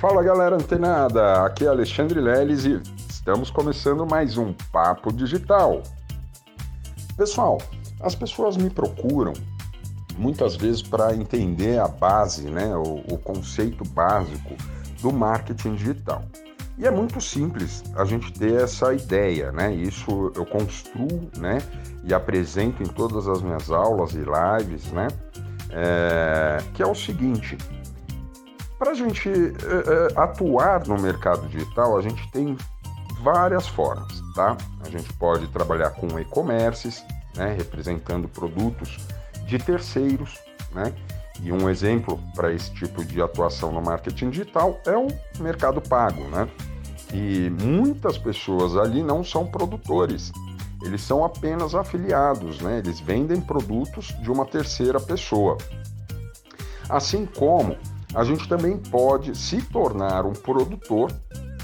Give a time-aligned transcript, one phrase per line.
[0.00, 5.82] Fala galera antenada, aqui é Alexandre Leles e estamos começando mais um Papo Digital.
[7.16, 7.58] Pessoal,
[8.00, 9.32] as pessoas me procuram
[10.16, 14.54] muitas vezes para entender a base, né, o, o conceito básico
[15.02, 16.22] do marketing digital.
[16.78, 19.74] E é muito simples a gente ter essa ideia, né?
[19.74, 21.58] Isso eu construo, né?
[22.04, 25.08] E apresento em todas as minhas aulas e lives, né?
[25.70, 27.58] É, que é o seguinte:
[28.78, 32.56] para a gente é, é, atuar no mercado digital, a gente tem
[33.22, 34.56] várias formas, tá?
[34.84, 37.54] A gente pode trabalhar com e-commerces, né?
[37.56, 38.96] Representando produtos
[39.46, 40.38] de terceiros,
[40.72, 40.94] né?
[41.42, 45.08] E um exemplo para esse tipo de atuação no marketing digital é o
[45.40, 46.48] mercado pago, né?
[47.12, 50.30] E muitas pessoas ali não são produtores,
[50.82, 52.78] eles são apenas afiliados, né?
[52.78, 55.58] Eles vendem produtos de uma terceira pessoa.
[56.88, 57.76] Assim como
[58.14, 61.12] a gente também pode se tornar um produtor,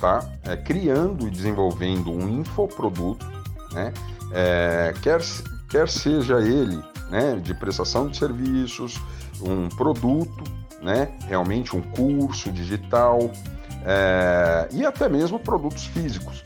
[0.01, 0.27] tá?
[0.45, 3.27] É, criando e desenvolvendo um infoproduto,
[3.73, 3.92] né?
[4.33, 5.20] É, quer,
[5.69, 9.00] quer seja ele né, de prestação de serviços,
[9.41, 10.45] um produto,
[10.83, 13.31] né, realmente um curso digital
[13.84, 16.42] é, e até mesmo produtos físicos,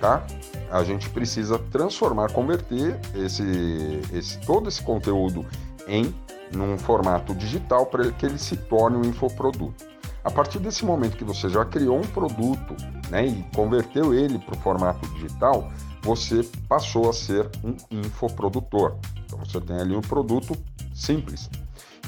[0.00, 0.24] tá?
[0.70, 5.44] A gente precisa transformar, converter esse, esse todo esse conteúdo
[5.86, 6.14] em
[6.52, 9.92] num formato digital para que ele se torne um infoproduto.
[10.24, 12.76] A partir desse momento que você já criou um produto
[13.10, 15.68] né, e converteu ele para o formato digital,
[16.02, 18.96] você passou a ser um infoprodutor.
[19.24, 20.56] Então você tem ali um produto
[20.94, 21.50] simples.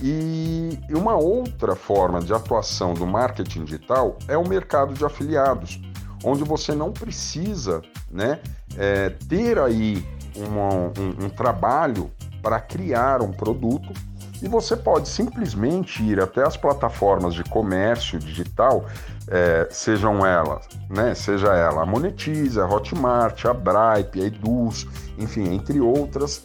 [0.02, 5.80] E uma outra forma de atuação do marketing digital é o mercado de afiliados,
[6.24, 8.40] onde você não precisa né,
[8.76, 12.10] é, ter aí uma, um, um trabalho
[12.44, 13.90] para criar um produto
[14.42, 18.84] e você pode simplesmente ir até as plataformas de comércio digital,
[19.26, 25.54] é, sejam elas, né, seja ela a Monetize, a Hotmart, a Bripe, a Eduz, enfim,
[25.54, 26.42] entre outras,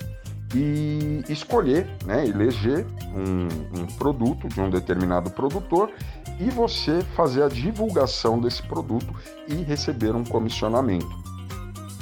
[0.55, 5.91] e escolher, né, eleger um, um produto de um determinado produtor
[6.39, 9.13] e você fazer a divulgação desse produto
[9.45, 11.09] e receber um comissionamento.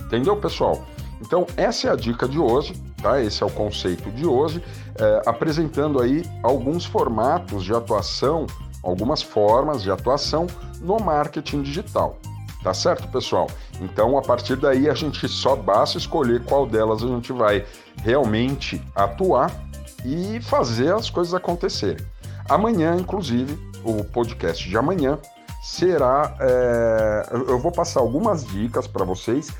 [0.06, 0.86] Entendeu, pessoal?
[1.20, 3.22] Então, essa é a dica de hoje, tá?
[3.22, 4.64] Esse é o conceito de hoje,
[5.00, 8.48] é, apresentando aí alguns formatos de atuação,
[8.84, 10.48] algumas formas de atuação
[10.82, 12.18] no marketing digital.
[12.64, 13.48] Tá certo, pessoal?
[13.80, 17.66] Então, a partir daí, a gente só basta escolher qual delas a gente vai
[18.04, 19.52] realmente atuar
[20.04, 22.06] e fazer as coisas acontecerem.
[22.50, 25.20] Amanhã, inclusive, o podcast de amanhã
[25.62, 26.36] será.
[26.40, 29.52] É, eu vou passar algumas dicas para vocês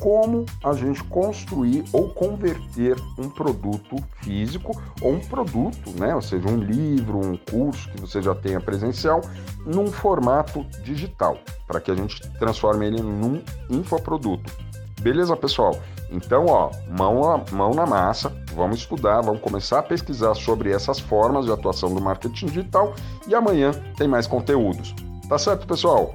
[0.00, 6.48] como a gente construir ou converter um produto físico ou um produto, né, ou seja,
[6.48, 9.20] um livro, um curso que você já tenha presencial,
[9.64, 14.52] num formato digital, para que a gente transforme ele num infoproduto.
[15.00, 15.78] Beleza, pessoal?
[16.10, 20.98] Então, ó, mão, na, mão na massa, vamos estudar, vamos começar a pesquisar sobre essas
[20.98, 22.94] formas de atuação do marketing digital
[23.26, 24.94] e amanhã tem mais conteúdos.
[25.28, 26.14] Tá certo, pessoal?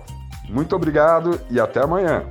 [0.49, 2.25] Muito obrigado e até amanhã.